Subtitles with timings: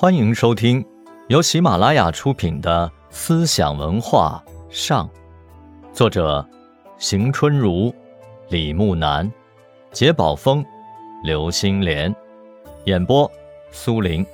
[0.00, 0.82] 欢迎收听
[1.28, 5.06] 由喜马拉雅出品的《思想文化上》，
[5.92, 6.48] 作者
[6.96, 7.94] 邢春如、
[8.48, 9.30] 李木南、
[9.92, 10.64] 杰宝峰、
[11.22, 12.16] 刘星莲，
[12.86, 13.30] 演播
[13.70, 14.24] 苏林。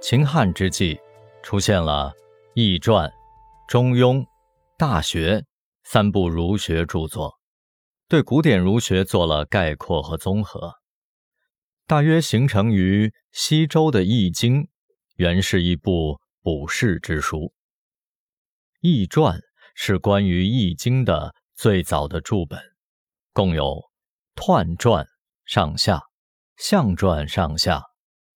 [0.00, 0.98] 秦汉之际，
[1.40, 2.12] 出现了
[2.54, 3.08] 《易传》
[3.68, 4.16] 《中庸》
[4.76, 5.36] 《大学》
[5.84, 7.32] 三部儒学著作，
[8.08, 10.81] 对古典儒学做了概括和综合。
[11.86, 14.62] 大约形成于西周的《易经》，
[15.16, 17.38] 原是一部卜筮之书。
[18.80, 19.38] 《易传》
[19.74, 22.60] 是关于《易经》的最早的注本，
[23.32, 23.82] 共有
[24.34, 25.06] 彖传
[25.44, 26.02] 上下、
[26.56, 27.82] 象传上下、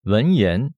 [0.02, 0.74] 文言、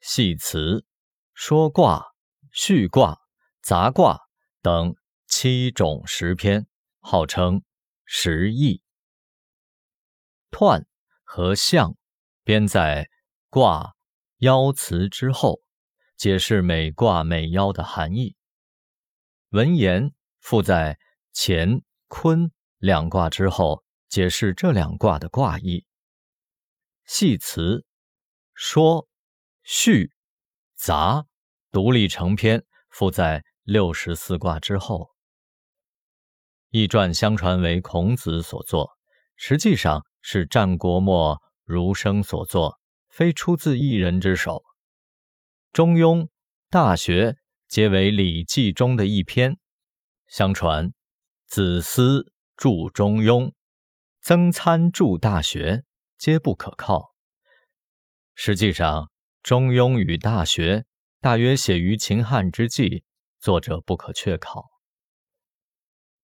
[0.00, 0.86] 系辞、
[1.34, 2.12] 说卦、
[2.50, 3.18] 序卦、
[3.60, 4.20] 杂卦
[4.62, 4.94] 等
[5.26, 6.66] 七种十篇，
[7.00, 7.62] 号称
[8.04, 8.80] 十易。
[10.50, 10.84] 彖
[11.24, 11.96] 和象。
[12.44, 13.08] 编在
[13.50, 13.94] 卦
[14.38, 15.60] 爻辞之后，
[16.16, 18.34] 解释每卦每爻的含义。
[19.50, 20.98] 文言附在
[21.32, 25.86] 乾坤两卦之后，解释这两卦的卦意。
[27.06, 27.84] 系辞
[28.54, 29.06] 说
[29.62, 30.10] 序
[30.74, 31.24] 杂
[31.70, 35.10] 独立成篇，附在六十四卦之后。
[36.70, 38.90] 易传相传为孔子所作，
[39.36, 41.40] 实际上是战国末。
[41.72, 42.78] 儒生所作，
[43.08, 44.56] 非出自一人之手。
[45.72, 46.20] 《中庸》
[46.68, 47.30] 《大学》
[47.66, 49.56] 皆为《礼记》中的一篇。
[50.26, 50.92] 相传，
[51.46, 53.46] 子思著《中庸》，
[54.20, 55.76] 曾参著《大学》，
[56.18, 57.14] 皆不可靠。
[58.34, 59.04] 实际上，
[59.42, 60.80] 《中庸》与《大学》
[61.20, 63.04] 大约写于秦汉之际，
[63.40, 64.60] 作者不可确考。《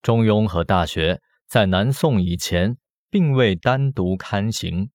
[0.03, 1.15] 中庸》和《大学》
[1.47, 2.77] 在南宋以前
[3.09, 4.91] 并未单独刊行。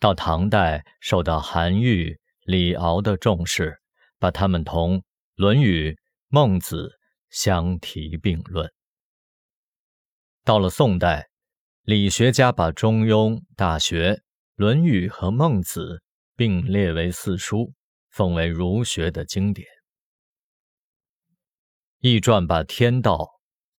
[0.00, 3.78] 到唐代，受到韩愈、李敖的重视，
[4.18, 4.98] 把他们同
[5.34, 5.90] 《论语》
[6.28, 6.88] 《孟子》
[7.28, 8.72] 相提并论。
[10.42, 11.28] 到了宋代，
[11.82, 14.12] 理学家把《中庸》《大学》
[14.54, 15.96] 《论语》和《孟子》
[16.34, 17.74] 并列为四书，
[18.08, 19.68] 奉为儒学的经典。
[21.98, 23.28] 易传把天道、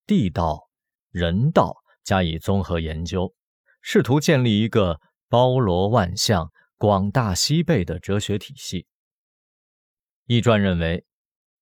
[0.06, 0.70] 地道、
[1.10, 3.34] 人道加以综合研究，
[3.82, 5.02] 试图建立一个。
[5.32, 8.86] 包罗万象、广大西贝的哲学体系。
[10.26, 10.98] 易传认为，《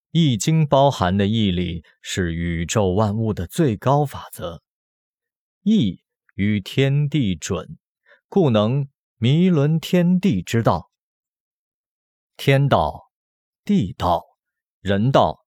[0.10, 4.64] 易经》包含的义理是宇宙万物的最高法则，
[5.62, 6.02] 易
[6.34, 7.78] 与天地准，
[8.28, 8.88] 故能
[9.18, 10.90] 弥伦天地之道。
[12.38, 13.12] 天道、
[13.64, 14.24] 地道、
[14.82, 15.46] 人道，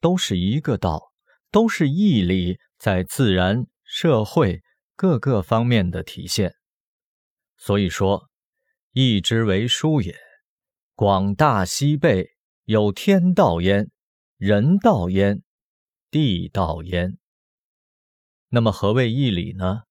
[0.00, 1.12] 都是一个道，
[1.50, 4.62] 都是义理在自然、社会
[4.94, 6.54] 各个方面的体现。
[7.64, 8.28] 所以说，
[8.92, 10.14] 易之为书也，
[10.94, 12.32] 广大西贝
[12.64, 13.90] 有天道焉，
[14.36, 15.42] 人道焉，
[16.10, 17.16] 地道焉。
[18.50, 19.84] 那么何谓义理呢？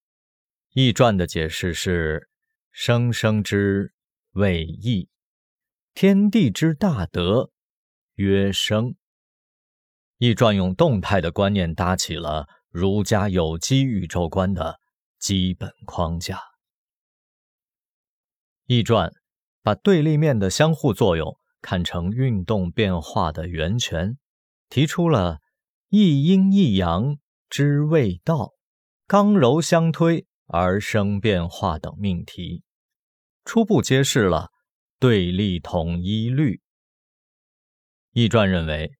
[0.75, 2.29] 易传的解释是：
[2.71, 3.91] 生生之
[4.33, 5.09] 谓义，
[5.95, 7.49] 天地之大德
[8.13, 8.93] 曰生。
[10.19, 14.79] 易传用动态的观念搭起了儒家有机宇宙观的
[15.17, 16.52] 基本框架。
[18.65, 19.11] 易传
[19.61, 24.17] 把对立面的相互作用看成运动变化的源泉，
[24.69, 25.39] 提出了
[25.89, 27.17] 一阴一阳
[27.49, 28.53] 之谓道，
[29.05, 32.63] 刚柔相推而生变化等命题，
[33.43, 34.51] 初步揭示了
[34.97, 36.61] 对立统一律。
[38.11, 38.91] 易传认为，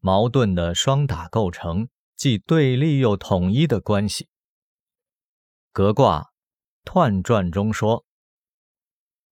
[0.00, 4.28] 矛盾的双打构成既对立又统一的关系。
[5.72, 6.30] 格卦
[6.84, 8.03] 彖传中说。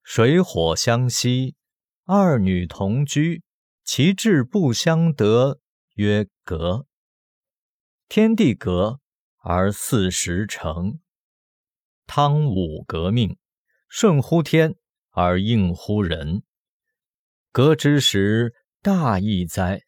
[0.03, 1.55] 水火相息，
[2.05, 3.43] 二女同居，
[3.85, 5.61] 其志不相得，
[5.95, 6.87] 曰隔。
[8.09, 9.01] 天地隔
[9.39, 11.01] 而四时成。
[12.07, 13.39] 汤武革命，
[13.89, 14.75] 顺乎天
[15.11, 16.43] 而应乎人。
[17.53, 19.83] 革之时，大义哉！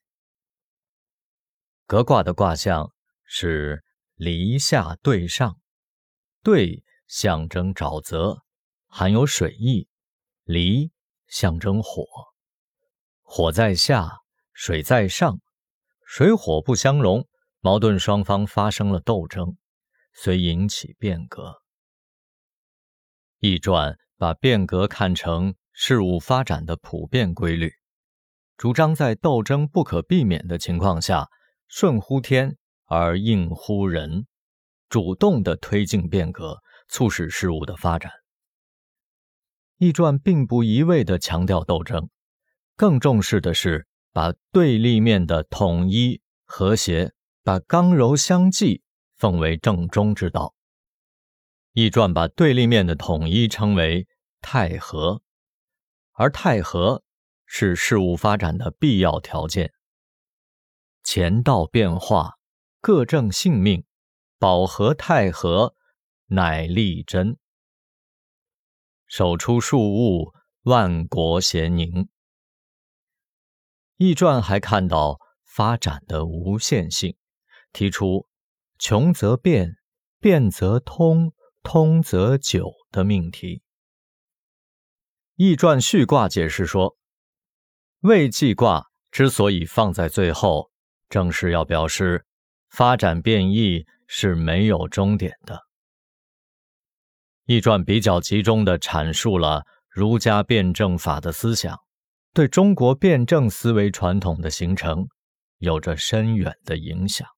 [1.86, 2.94] 革卦的卦象
[3.24, 3.84] 是
[4.14, 5.60] 离下对上，
[6.42, 8.44] 对象征沼泽，
[8.86, 9.88] 含有水意。
[10.44, 10.92] 离
[11.26, 12.04] 象征火，
[13.22, 14.18] 火在下，
[14.52, 15.40] 水在上，
[16.06, 17.26] 水火不相容，
[17.60, 19.56] 矛盾双方发生了斗争，
[20.12, 21.62] 遂引起变革。
[23.38, 27.72] 易传把变革看成事物发展的普遍规律，
[28.58, 31.28] 主张在斗争不可避免的情况下，
[31.68, 34.26] 顺乎天而应乎人，
[34.90, 38.12] 主动的推进变革，促使事物的发展。
[39.78, 42.08] 易传并不一味地强调斗争，
[42.76, 47.12] 更重视的是把对立面的统一和谐，
[47.42, 48.82] 把刚柔相济
[49.16, 50.54] 奉为正中之道。
[51.72, 54.06] 易传把对立面的统一称为
[54.40, 55.22] 太和，
[56.12, 57.02] 而太和
[57.46, 59.72] 是事物发展的必要条件。
[61.02, 62.34] 乾道变化，
[62.80, 63.84] 各正性命，
[64.38, 65.74] 保和太和，
[66.26, 67.36] 乃立真。
[69.16, 72.08] 手出数物，万国咸宁。
[73.96, 77.16] 易传还看到发展的无限性，
[77.72, 78.26] 提出
[78.76, 79.76] 穷则变，
[80.18, 81.32] 变则通。
[81.62, 83.62] 通则久的命题。
[85.36, 86.96] 易传序卦解释说，
[88.00, 90.72] 未济卦之所以放在最后，
[91.08, 92.26] 正是要表示
[92.68, 95.63] 发展变异是没有终点的。
[97.46, 101.78] 易传比较集中的阐述了儒家辩证法的思想，
[102.32, 105.08] 对中国辩证思维传统的形成
[105.58, 107.28] 有着深远的影响。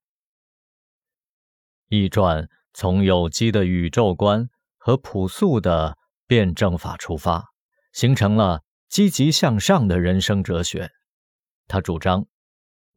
[1.88, 2.48] 易传。
[2.78, 7.46] 从有机的宇宙观和朴素的辩证法出发，
[7.90, 10.90] 形成了积极向上的人生哲学。
[11.66, 12.26] 他主张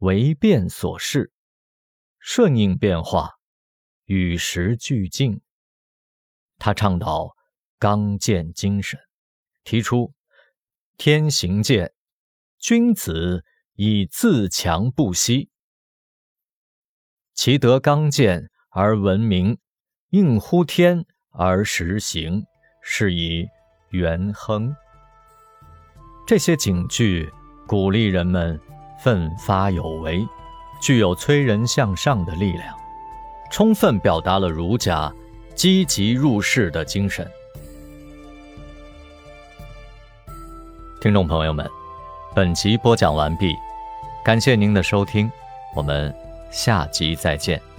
[0.00, 1.32] 唯变所适，
[2.18, 3.36] 顺应变化，
[4.04, 5.40] 与时俱进。
[6.60, 7.34] 他倡导
[7.80, 9.00] 刚健精神，
[9.64, 10.12] 提出
[10.96, 11.92] 天行健，
[12.60, 15.50] 君子以自强不息，
[17.34, 19.58] 其德刚健而闻名。
[20.10, 22.44] 应乎天而实行，
[22.82, 23.46] 是以
[23.90, 24.74] 元亨。
[26.26, 27.32] 这些警句
[27.68, 28.60] 鼓励人们
[29.00, 30.26] 奋发有为，
[30.82, 32.76] 具有催人向上的力量，
[33.52, 35.14] 充分表达了儒家
[35.54, 37.28] 积极入世的精神。
[41.00, 41.68] 听众朋友们，
[42.34, 43.54] 本集播讲完毕，
[44.24, 45.30] 感谢您的收听，
[45.74, 46.14] 我们
[46.50, 47.69] 下集再见。